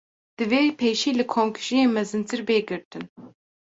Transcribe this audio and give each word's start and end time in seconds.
Divê 0.37 0.61
pêşî 0.79 1.11
li 1.19 1.25
komkujiyên 1.33 1.89
mezintir, 1.97 2.41
bê 2.47 2.57
girtin 2.67 3.03